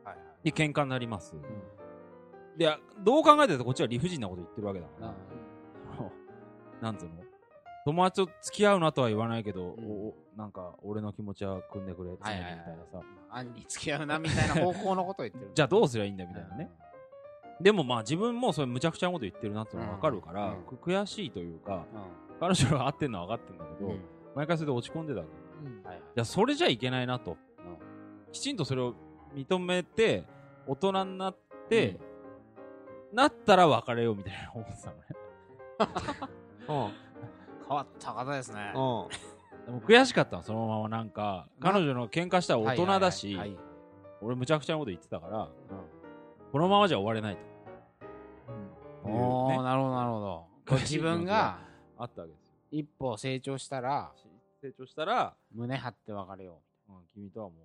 [0.03, 0.51] はいはい。
[0.51, 1.35] で、喧嘩になります。
[2.57, 5.13] で、どう考えてるとこっちは理不尽なこと言ってるわけだから、
[6.81, 7.11] なんつうの？
[7.85, 12.47] 友達と付き合うなとは言わないけど、うんおなんか、俺の気持ちは組んでくれ、みたいな
[12.91, 13.01] さ。
[13.29, 15.51] あんに付き合うなみたいな方向のことを言ってる。
[15.53, 16.69] じゃあどうすりゃいいんだみたいなね。
[17.59, 22.39] でもまあ自分もそれむちゃくちゃなこと言ってるなってのがわかるから、うんく悔しいというか、うん。
[22.39, 24.01] 彼女が合ってんのは分かってんだけど、うん。
[24.35, 25.31] 毎回それで落ち込んでたわけ。
[25.63, 27.37] いや、それじゃいけないなと。
[28.31, 28.95] きちんとそれを
[29.33, 30.25] 認めて、
[30.65, 31.37] 大人になっ
[31.69, 31.99] て、
[33.13, 35.03] なったら別れようみたいな思ってたのね。
[36.67, 37.07] うん
[37.67, 38.71] 変わった方ですね。
[38.75, 43.37] うんでも悔しかったの、そのままなんか、彼女の喧嘩したら大人だし
[44.21, 45.49] 俺むちゃくちゃなこと言ってたから、
[46.53, 47.41] このままじゃ終われないと。
[49.03, 50.47] おねー、なるほどなるほど。
[50.77, 51.59] 自分が
[51.97, 52.51] あったわけですよ。
[52.71, 54.11] 一歩成長したら、
[54.61, 57.59] 成長したら、胸張って別れようん君とはもう、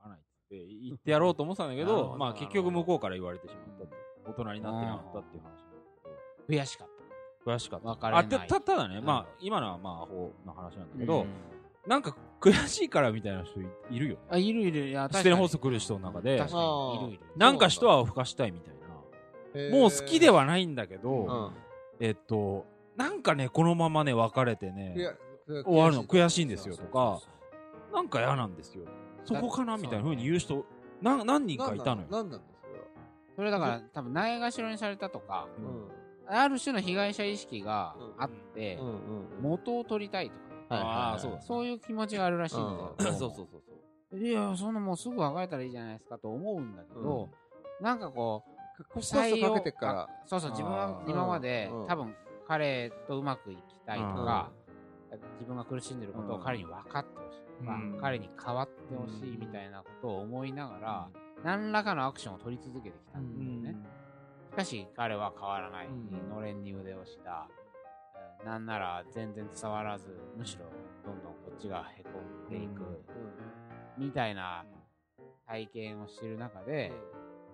[0.00, 4.30] 合わないって言ってやろうと思ってたんだけど、まあ結局向こうから言われてしまった。
[4.30, 5.76] 大人になってなかったっていう話なんだ
[6.48, 6.52] う。
[6.52, 7.52] 悔しかっけど。
[7.52, 7.88] 悔しかった。
[7.88, 10.98] 別れないあたたただね、うんまあ今のはまあアホな話なんだた。
[10.98, 11.26] けど、うん
[11.86, 14.20] なんか悔しいからみたいな人いいるよね。
[14.30, 14.88] あ、いるいる。
[14.88, 17.20] いや、ステレホス来る人の中で確かにいるいる。
[17.36, 19.70] なんか一泡吹かしたいみたいな。
[19.70, 21.50] もう好きではないんだけど、うん
[22.00, 25.14] えっと、なんかね、このままね、別れていね、や
[25.46, 26.76] 終わるの悔しいんですよ。
[26.76, 27.20] とか。
[27.92, 28.84] なんか嫌なんですよ。
[29.24, 30.64] そこかなだみたいな風に言う人、
[31.00, 32.08] な何人かいたのよ。
[32.10, 32.86] なんなんだそれは
[33.36, 35.88] それだから、多分、ないがしろにされたとか、うん。
[36.28, 38.78] ある種の被害者意識があって
[39.40, 40.34] 元を取りたいと
[40.68, 42.96] かそうだそういう気持ちがあるらしいんだよ。
[42.98, 43.48] うん そうそうそう
[44.10, 44.18] そう。
[44.18, 47.28] いや、そんなもうすぐ別れたらいいじゃないですかと思うんだけど、
[47.80, 48.44] なんかこ
[48.78, 50.02] う、コストかけてっから。
[50.02, 52.14] あそうそう、自分は今までうん多分
[52.46, 54.50] 彼とうまくいきたいとか、
[55.34, 57.60] 自分が苦しんでることを彼に分かってほしい。
[57.60, 57.98] とか、うん。
[58.00, 61.08] 彼に変わってほしいみたいなことを思いながら、
[61.44, 63.76] 何らかのアクションを取り続けてきたんだよね。
[64.50, 65.86] しかし彼は変わらない。
[65.86, 66.28] うん。
[66.28, 67.48] のれんに腕をした。
[68.14, 70.66] えーなんなら全然伝わらず、むしろ
[71.04, 72.82] どんどんこっちがへこんでいく。
[73.98, 74.64] みたいな
[75.46, 76.92] 体験をしてる中で、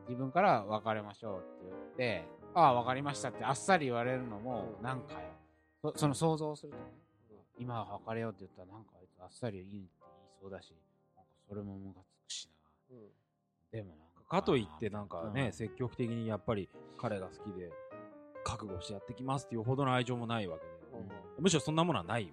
[0.09, 5.21] 自分から別れましょうって言って、ああ、分かりましたってあっさり言われるのも、なんかよ。
[5.83, 6.85] そその想像するとね、
[7.59, 9.89] 今は別れようって言ったら、なんかあいつあっさり言い言い
[10.41, 10.75] そうだし、
[11.17, 12.49] なんかそれもムカつくし
[12.91, 12.97] な。
[13.71, 14.29] でもなんか。
[14.29, 15.53] かといってなんかね、うん。
[15.53, 17.71] 積極的にやっぱり彼が好きで
[18.45, 20.73] 覚悟してやってきますっていうほどの愛情もないわけで、
[21.39, 22.31] むしろそんなものはないわ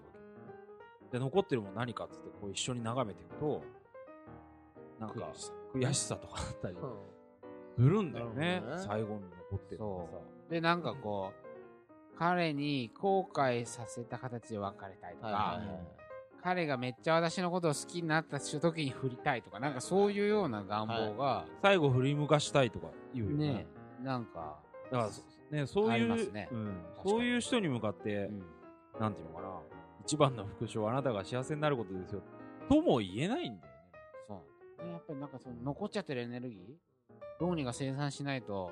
[1.12, 1.18] け。
[1.18, 3.64] で残ってるもの何かっつってこう一緒に眺めていくと
[5.00, 5.34] なんか
[5.74, 6.16] 悔しさ。
[6.18, 6.76] とかあったり
[7.78, 8.60] するんだよね。
[8.60, 8.64] ね。
[8.86, 10.26] 最後に残ってるのがさ。
[10.50, 11.39] で、なんかこう、
[12.20, 16.00] 彼に後悔させた形で別れたいとか、はいはいはい
[16.42, 23.48] 彼がめっちゃ私のことを好きになった時に振りたいとか、なんかそういうような願望が、最後振り向かしたいとか言うよね。
[23.48, 23.68] ね、
[24.02, 24.58] なんか、
[24.90, 28.44] だからそ、ね、そういう、ねうん、そういう人に向かって、うん
[29.00, 29.50] なんていうのかな、
[30.04, 32.22] 一番の副賞はあなたが幸せになることですよ。
[32.70, 33.82] とも言えないんだよね。
[34.28, 34.44] そ
[34.82, 34.86] う。
[34.86, 36.60] ねやっぱりなんかその残っちゃってるエネルギー、
[37.40, 38.72] どうにか生産しないと、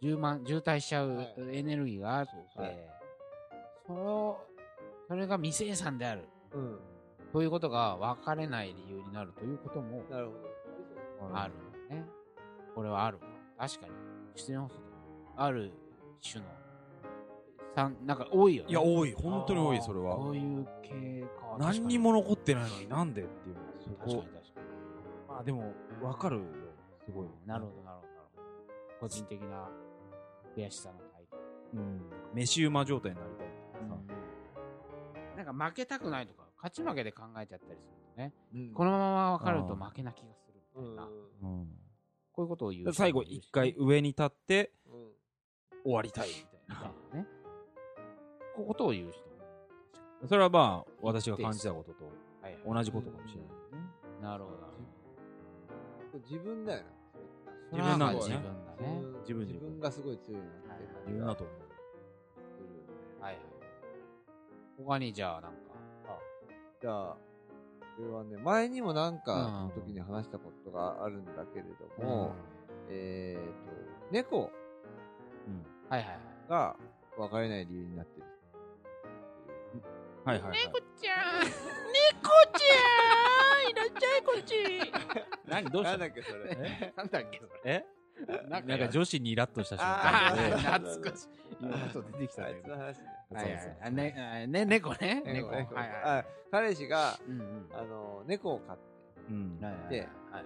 [0.00, 2.78] 充満、渋滞しちゃうはいエネルギーがあって、はい
[3.86, 4.38] それを、
[5.08, 6.28] それが未生産である。
[6.52, 6.78] うん。
[7.32, 10.30] ということが分かれない理由になるということもなる
[11.18, 11.36] ほど。
[11.36, 11.54] ある
[11.94, 12.04] ね。
[12.74, 13.24] これはあるわ。
[13.58, 13.92] 確かに。
[14.36, 14.74] 出演放送
[15.36, 15.72] ある
[16.22, 16.48] 種の、
[17.74, 18.70] さんなんか多いよね。
[18.70, 19.12] いや、多い。
[19.12, 20.16] 本当に多い、それは。
[20.16, 21.56] こういう系か。
[21.58, 24.66] 何にも残ってないのになんでっていうのはそ確かにこ確かに。
[25.28, 26.42] まあでも分かるよ
[27.04, 29.00] すごいなるほど、なるほど、なるほど。
[29.00, 29.68] 個人的な
[30.56, 31.36] 悔しさのタイプ。
[31.74, 32.00] うん
[32.34, 33.78] 飯馬状態になりたいってさ
[35.36, 38.34] なんか負けたくないとか、勝ち負けで考えちゃったりするとね。
[38.54, 41.04] うんこのまま分かると負けな気がするみたいな。
[41.04, 41.68] うんうん
[42.32, 42.92] こういうことを言う。
[42.92, 45.12] 最後一回上に立ってうん
[45.84, 47.26] 終わりたいみたいななね。
[48.54, 52.12] こういうことを言う人もそれはまあ私が感じたことと
[52.66, 53.56] 同じことかもしれないね。
[54.20, 54.58] なるほど。
[56.18, 56.99] 自分だよね。
[57.72, 58.20] 自分なだね。
[59.20, 63.22] 自分自分がすごい強いなって感じが自分だと思う。
[63.22, 63.42] はいはい。
[64.78, 65.58] 他にじゃあなんか。
[66.80, 67.16] じゃあ、
[67.96, 71.64] これはね、前にもなんかの時に話したことがあるんだけれ
[71.98, 72.32] ども、
[72.88, 74.50] えっと、猫
[75.46, 76.18] うんはいはいはい。
[76.48, 76.76] が
[77.18, 78.26] 別れない理由になってる。
[80.24, 80.58] はいはいはい
[81.00, 81.50] ちゃん猫
[82.58, 82.76] ちゃ
[83.66, 84.54] んいらっしゃいこっち
[85.48, 85.90] 何どうした？
[85.92, 86.56] なんだっけ、それ？
[86.60, 86.92] え？
[86.96, 87.50] なんだっけそれ？
[87.64, 87.86] え？
[88.48, 90.58] なんなんか女子にイラッとした瞬あ間でー
[90.90, 91.28] 懐かしい。
[91.60, 93.04] 今こと出てきたあねいつの話ね。
[93.32, 95.22] はいはいはいあね、あね、猫ね。
[95.24, 95.48] 猫。
[95.48, 95.88] はい猫はい。
[96.04, 97.68] あ彼氏が、うんうん。
[97.72, 98.82] あの、猫を飼って、
[99.30, 99.66] うんで
[100.30, 100.44] はい。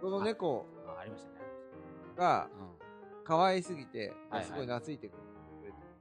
[0.00, 1.36] その猫あ、ありましたね。
[2.16, 2.48] がう
[3.24, 5.16] 可愛すぎてはいはい、すごい懐いてくれ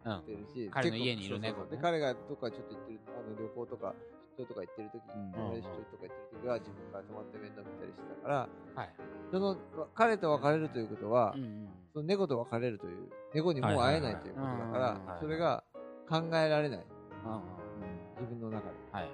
[0.10, 0.14] ん。
[0.14, 0.22] うん。
[0.24, 3.96] てるし、彼の家にいる猫ねで、彼がどっかちょっと行ってる、あの旅行とか、
[4.38, 8.94] 出張とか行ってる時うんに、友達出張とか行ってる時は自分から泊まって面倒見たりしてたから、はい。
[9.32, 9.58] その、
[9.94, 11.70] 彼と別れるということはうん、うん。
[11.94, 15.64] その猫と別れるという、猫にもう会えないということだから、それが
[16.10, 16.86] 考えられない。
[17.26, 17.42] うんうん。
[18.20, 18.76] 自分の中で。
[18.92, 19.14] はいはい。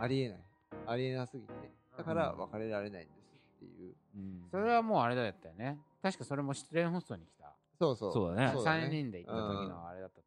[0.00, 0.38] ありえない。
[0.86, 1.52] ありえなすぎて。
[1.96, 3.94] だから別れられないんですっていう。
[4.16, 5.78] うんそれはもうあれだったよね。
[6.02, 7.52] 確かそれも失恋ホストに来た。
[7.78, 8.12] そうそう。
[8.12, 10.20] そうだねそうだ3人で行った時のあれだった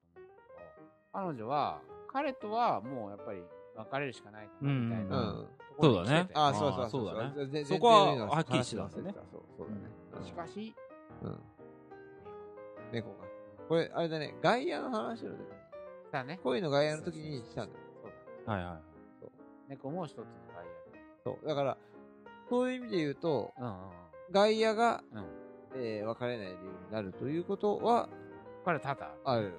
[1.18, 1.82] 彼女は、
[2.14, 3.42] 彼とはもうやっぱり
[3.76, 5.10] 別れるしかないかなみたいうん。
[5.10, 5.48] なうん。
[5.76, 9.82] ところに来ててあそうそうそうだねねそこははっきりしてたんですねそう、そうだね。
[10.20, 10.76] うんしかし、
[11.24, 11.40] うん。
[12.92, 13.16] 猫が。
[13.68, 15.46] これ、あれだね、外野の話の時に、
[16.12, 16.40] だね。
[16.44, 17.80] 恋の外野の時にしたんだよ。
[18.04, 18.12] そう
[18.46, 18.82] だはいはい
[19.70, 20.24] 猫も一つの
[21.24, 21.48] 外そう。
[21.48, 21.78] だから、
[22.50, 23.66] そういう意味で言うと、野。
[23.66, 23.90] うんうん
[24.32, 25.04] 外野が。
[25.76, 28.08] えー別れない理由になるということは、
[28.64, 29.54] これ多々ある。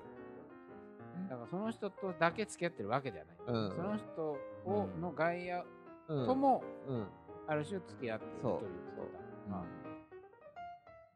[1.28, 3.36] だからその人とだけ付き合ってるわけではない。
[3.46, 5.64] うんその人をの外野
[6.08, 6.26] うん。
[6.26, 7.06] とも、うん。
[7.46, 9.18] ある種付き合っているということだ。
[9.50, 9.64] まあ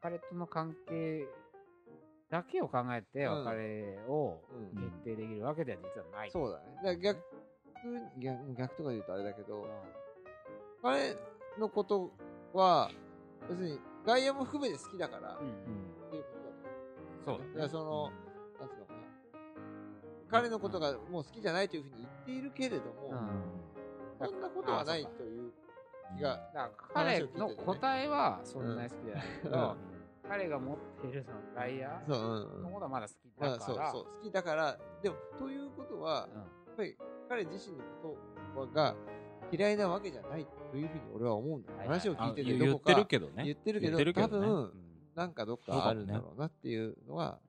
[0.01, 1.27] 彼との関係
[2.29, 4.41] だけを考えてうん別れを
[4.75, 6.31] うん決定できるわけでは実はない。
[6.31, 6.65] そうだね。
[6.83, 7.17] だ逆
[8.17, 9.67] に、逆逆とか言うとあれだけどうん、
[10.81, 11.15] 彼
[11.59, 12.11] のこと
[12.53, 12.89] は、
[13.49, 15.47] 要するに、外野も含めて好きだから、うん
[16.07, 16.29] っていうこ
[17.25, 17.41] とだと思う。
[17.41, 18.11] そうだねその。
[20.33, 24.27] 彼のことがもう好きじゃないというふうに言っているけれども、うん。
[24.27, 25.51] そんなことはないという
[26.17, 26.39] 気が、
[26.93, 29.75] 彼の答えはそんなに好きじゃないけど、うん。
[30.27, 32.63] 彼が持っているその外野そう、うんうん。
[32.63, 36.41] のことはまだ好きまあ、だから、そうそう、好きだから、でも、ということは、や
[36.73, 36.97] っぱり
[37.29, 37.83] 彼自身の
[38.55, 38.95] ことが
[39.51, 41.73] 嫌いなわけじゃないというふうに俺は思うんだ。
[41.85, 43.43] 話を聞いててどこかてるけどね。
[43.43, 44.47] 言ってるけど、言ってるけどね。
[44.47, 44.71] 多分、うん。
[45.13, 47.39] なんかどっかあるんだろうなっていうのは、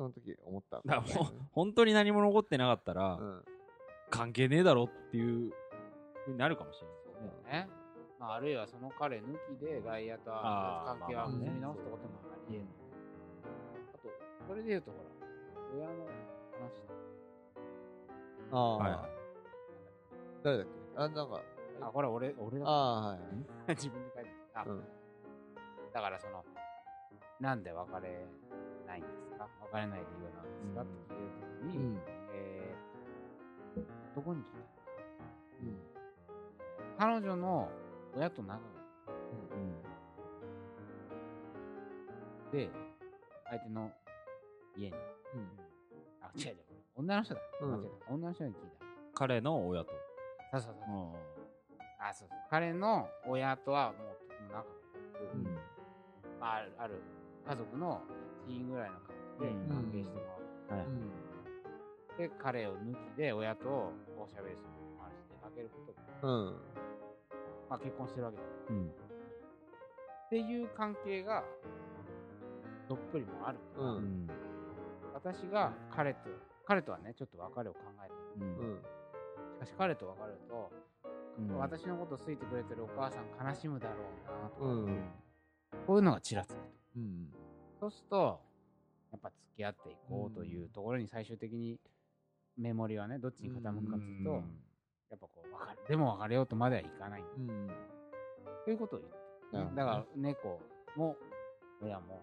[0.00, 3.44] その時思ったんだからもう本当に何も残ってなかったら、うん。
[4.08, 5.52] 関係ねえだろっていう
[6.24, 7.68] ふうになるかもしれないですねね。
[8.18, 9.24] まあ、あるいはその彼抜
[9.58, 12.68] きで外野と関係はまあまあ結び直すってこともありえない。
[13.92, 14.08] あと、
[14.48, 16.10] それで言うとほら、親の話。
[18.52, 19.00] ああ、はいはい
[20.42, 20.70] 誰だっけ？
[20.96, 21.40] あ、なんか、
[21.82, 23.18] あ、これ俺、俺だああ、はい。
[23.76, 24.82] 自分で書いてあ、うん
[25.92, 26.42] だからその、
[27.38, 28.24] なんで別れ
[28.90, 29.46] ないんですか？
[29.72, 31.98] 別れない理由は何ですか、うんって聞いたときに、うん。
[32.34, 34.58] えー、どこに聞いた
[35.62, 35.78] うん。
[36.98, 37.68] 彼女の
[38.16, 38.80] 親と仲がいい。
[42.52, 42.68] で、
[43.48, 43.92] 相手の
[44.76, 44.96] 家に。
[45.34, 45.48] うん。
[46.20, 46.56] あ、違う違う。
[46.96, 47.40] 女の人だ。
[47.62, 48.12] うん間違えた。
[48.12, 48.84] 女の人に聞いた。
[49.14, 49.92] 彼の親と
[50.50, 50.84] そうそうそう。
[50.90, 51.12] うん
[52.02, 52.38] あ、そうそう。
[52.50, 54.64] 彼の親とはもうとても仲が
[55.20, 55.44] 良く、うん
[56.40, 56.94] まあ、ある、ある
[57.46, 58.00] 家族の
[58.46, 60.20] 一員ぐらいの感じでうん関係しても
[60.70, 60.92] らはいうん。
[60.94, 66.54] って、彼を抜きで親とおしゃべりするのもあるし、出かけることも、うん。
[67.68, 68.74] まあ結婚してるわけだから。
[68.76, 71.42] うんっていう関係が、
[72.88, 74.30] どっぷりもあるから、うんうん
[75.12, 76.20] 私が彼と、
[76.64, 78.46] 彼とはね、ちょっと別れを考えてる。
[78.46, 78.82] うんうん。
[79.54, 80.70] しかし彼と別れると、
[81.38, 84.98] うん私のことを好いてくれてるお母さん悲しむだろうなとか、うん。
[85.86, 86.60] こういうのがちらつくと。
[86.96, 87.32] うん。
[87.80, 88.40] そうすると、
[89.10, 91.80] やっぱ付き合っていこうというところに最終的に
[92.58, 94.36] メモリはね、どっちに傾くかというと、うん。
[95.08, 97.22] やっぱこう別れ、でも別れようとまではいかない。
[97.22, 97.70] うん。
[98.64, 100.60] ということを言ってだから猫
[100.94, 101.16] も
[101.82, 102.22] 親も、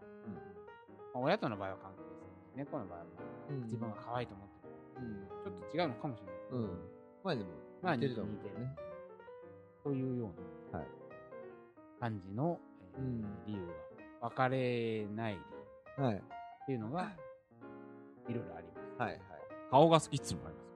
[1.14, 3.06] まあ親との場合は関係ですけど猫の場合は
[3.50, 3.64] うん。
[3.64, 4.68] 自分が可愛いと思って
[5.00, 5.22] うん。
[5.22, 6.36] る、ちょっと違うのかもしれない。
[6.52, 6.80] うん。
[7.24, 7.50] まあでも、
[7.82, 8.60] まあ似てると思う似てる。
[8.60, 8.76] ね。
[9.84, 10.32] というよ
[10.72, 10.88] うなはい。
[12.00, 12.60] 感じの、
[13.48, 13.74] 理由が、
[14.22, 15.40] 別れない理
[15.98, 16.16] 由はい。
[16.16, 16.20] っ
[16.66, 17.12] ていうのが、
[18.28, 19.02] いろいろあります。
[19.02, 19.22] はいはい。
[19.72, 20.68] 顔が好きっつうのもあります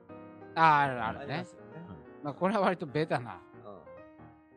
[0.54, 1.46] ああ、あるあるね
[2.22, 3.40] まあこれは割とベタな。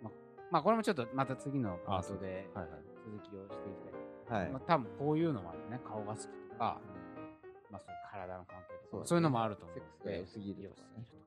[0.03, 0.09] う
[0.51, 3.81] まあこれもちょっとまた次のパートではいはい続きをしていき
[4.29, 4.39] たい。
[4.39, 4.43] ん。
[4.43, 4.61] はいまあ。
[4.61, 5.79] 多分こういうのもあるね。
[5.83, 6.79] 顔が好きとか、
[7.69, 10.75] まあそういう体の関係とか、そうそういうのもあると思うセックスが良すぎるね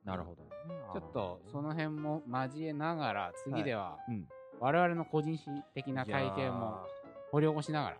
[0.05, 0.43] なるほど
[0.93, 4.27] ちょっとその辺も交えながら、次ではうん
[4.59, 6.85] 我々の個人史的な体験も
[7.31, 7.97] 掘り起こしながら、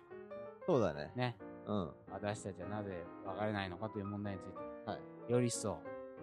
[0.65, 1.11] そうだね。
[1.15, 1.35] ね、
[1.67, 1.91] うん。
[2.11, 5.79] 私たちはなぜ別れないのかという問題について、はいより一層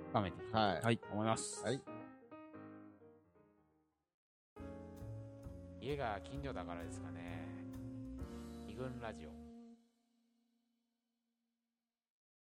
[0.08, 0.82] 深めていきたいはい。
[0.82, 1.64] はいと思います。
[1.64, 1.80] はい。
[5.80, 7.46] 家が近所だからですかね。
[8.66, 9.35] 二軍ラジオ。